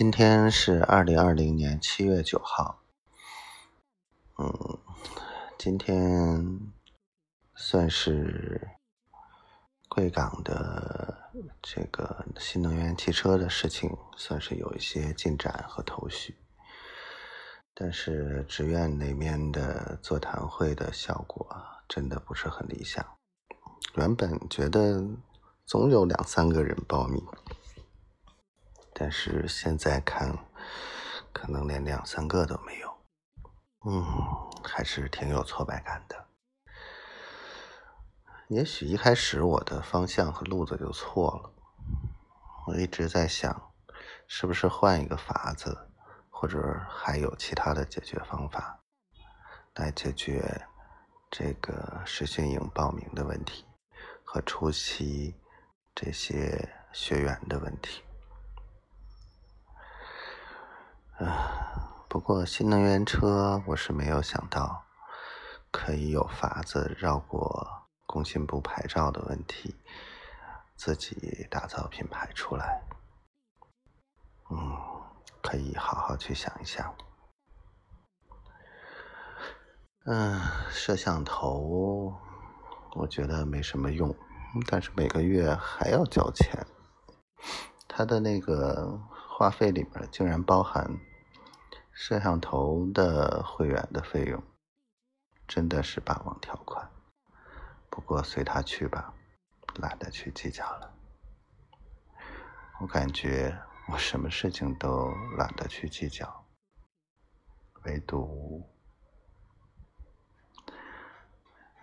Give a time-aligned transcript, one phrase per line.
[0.00, 2.80] 今天是二零二零年七月九号，
[4.38, 4.78] 嗯，
[5.58, 6.58] 今天
[7.54, 8.66] 算是
[9.90, 16.34] 贵港的这个新能源汽车的事情，算是有一些进展和头绪，
[17.74, 21.46] 但是职院那边的座谈会的效果
[21.86, 23.04] 真的不是很理想。
[23.96, 25.06] 原本觉得
[25.66, 27.22] 总有两三个人报名。
[29.02, 30.36] 但是现在看，
[31.32, 32.94] 可能连两三个都没有，
[33.86, 34.04] 嗯，
[34.62, 36.26] 还是挺有挫败感的。
[38.48, 41.50] 也许一开始我的方向和路子就错了，
[42.66, 43.72] 我一直在想，
[44.28, 45.88] 是不是换一个法子，
[46.28, 48.80] 或者还有其他的解决方法，
[49.76, 50.60] 来解决
[51.30, 53.64] 这个实训营报名的问题
[54.24, 55.34] 和初期
[55.94, 58.02] 这些学员的问题。
[61.20, 64.86] 啊，不过新能源车我是没有想到
[65.70, 67.68] 可以有法子绕过
[68.06, 69.76] 工信部牌照的问题，
[70.76, 72.80] 自己打造品牌出来。
[74.50, 74.78] 嗯，
[75.42, 76.94] 可以好好去想一想。
[80.06, 80.40] 嗯，
[80.70, 82.18] 摄像头
[82.94, 84.16] 我觉得没什么用，
[84.66, 86.66] 但是每个月还要交钱，
[87.86, 90.98] 它的那个话费里面竟然包含。
[92.00, 94.42] 摄像头的会员的费用
[95.46, 96.90] 真的是霸王条款，
[97.90, 99.12] 不过随他去吧，
[99.76, 100.94] 懒得去计较了。
[102.80, 103.54] 我感觉
[103.92, 106.42] 我什么事情都懒得去计较，
[107.82, 108.66] 唯独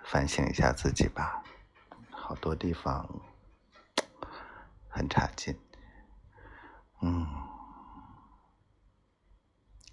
[0.03, 1.43] 反省一下自己吧，
[2.09, 3.07] 好多地方
[4.89, 5.55] 很差劲，
[7.01, 7.27] 嗯。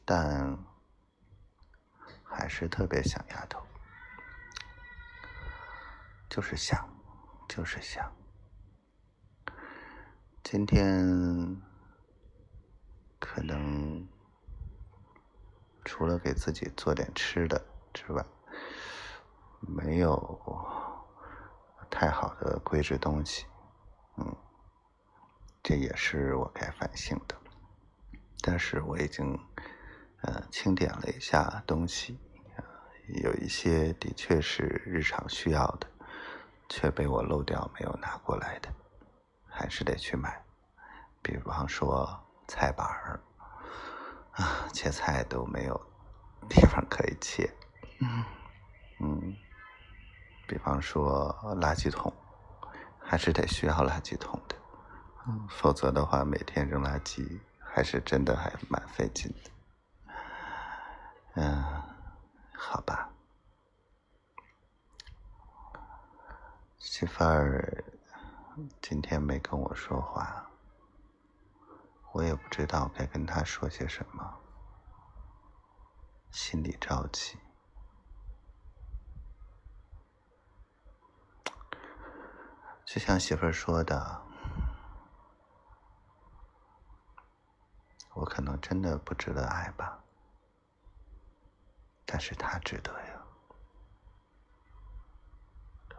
[0.07, 0.59] 但
[2.23, 3.59] 还是特别想丫头，
[6.29, 6.87] 就是想，
[7.49, 8.13] 就是想。
[10.43, 11.63] 今天
[13.19, 14.07] 可能
[15.87, 17.65] 除了给自己做点吃的
[17.95, 18.23] 之外，
[19.61, 20.39] 没有
[21.91, 23.47] 太好的规制东西，
[24.19, 24.37] 嗯，
[25.63, 27.35] 这也是我该反省的。
[28.43, 29.39] 但是我已经。
[30.27, 32.19] 呃，清点了一下东西，
[33.23, 35.87] 有一些的确是日常需要的，
[36.71, 38.71] 却被我漏掉没有拿过来的，
[39.47, 40.43] 还是得去买。
[41.21, 42.09] 比方说
[42.49, 43.21] 菜板儿，
[44.33, 45.79] 啊，切菜都没有
[46.49, 47.53] 地方可以切。
[49.01, 49.37] 嗯，
[50.49, 51.29] 比方说
[51.61, 52.11] 垃圾桶，
[52.99, 54.57] 还是得需要垃圾桶的，
[55.51, 59.51] 否则的话每天扔垃圾还是真的还蛮费劲的。
[61.37, 61.65] 嗯，
[62.57, 63.11] 好吧。
[66.79, 67.85] 媳妇儿
[68.81, 70.49] 今天没跟我说话，
[72.13, 74.41] 我也不知道该跟她说些什么，
[76.31, 77.37] 心里着急。
[82.87, 84.23] 就像媳妇儿说的，
[88.15, 90.04] 我可能真的不值得爱吧。
[92.15, 93.21] 但是他值得呀，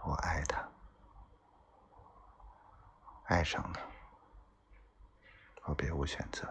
[0.06, 0.66] 我爱他，
[3.26, 3.80] 爱上了，
[5.64, 6.48] 我别无选择，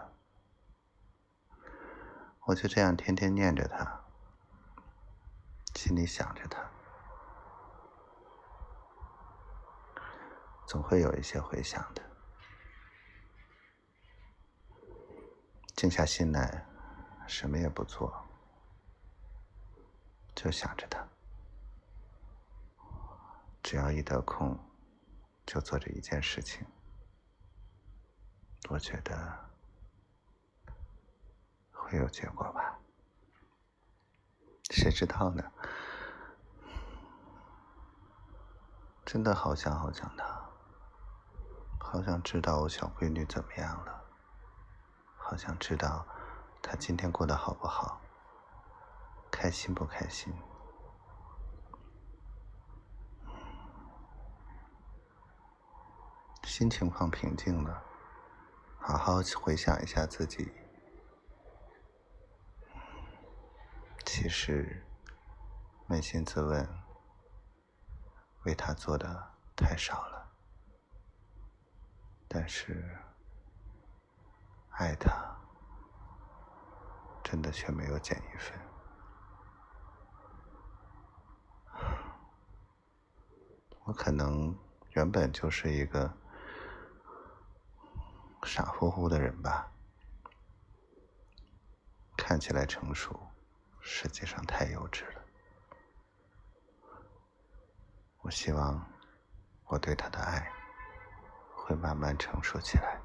[2.40, 4.04] 我就这样天天念着他，
[5.74, 6.62] 心里想着他，
[10.66, 12.02] 总会有一些回响的，
[15.74, 16.66] 静下心来，
[17.26, 18.23] 什么也不做。
[20.34, 21.06] 就想着他，
[23.62, 24.58] 只要一得空，
[25.46, 26.66] 就做这一件事情。
[28.68, 29.38] 我觉得
[31.70, 32.78] 会有结果吧？
[34.70, 35.44] 谁知道呢？
[39.04, 40.24] 真的好想好想他，
[41.78, 44.04] 好想知道我小闺女怎么样了，
[45.16, 46.06] 好想知道
[46.62, 48.00] 她今天过得好不好。
[49.44, 50.32] 开心不开心？
[56.44, 57.84] 新情况平静了，
[58.80, 60.50] 好好回想一下自己。
[64.06, 64.82] 其实，
[65.90, 66.66] 扪心自问，
[68.46, 70.32] 为他做的太少了。
[72.26, 72.98] 但是，
[74.70, 75.36] 爱他，
[77.22, 78.73] 真的却没有减一分。
[83.84, 84.58] 我可能
[84.92, 86.10] 原本就是一个
[88.42, 89.70] 傻乎乎的人吧，
[92.16, 93.28] 看起来成熟，
[93.80, 95.20] 实际上太幼稚了。
[98.22, 98.90] 我希望
[99.66, 100.50] 我对他的爱
[101.54, 102.98] 会慢慢成熟起来，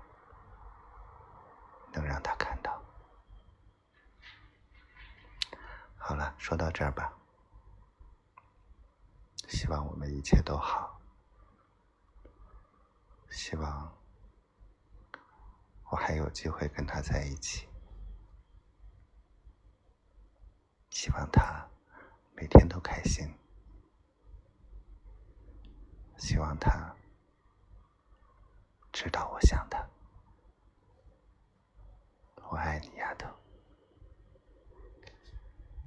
[1.92, 2.82] 能让他看到。
[5.98, 7.19] 好了，说到这儿吧。
[9.70, 11.00] 希望我们一切都好。
[13.30, 13.96] 希望
[15.92, 17.70] 我还有机会跟他在一起。
[20.90, 21.64] 希望他
[22.34, 23.32] 每天都开心。
[26.18, 26.96] 希望他
[28.92, 29.88] 知道我想他。
[32.50, 33.29] 我爱你，丫头。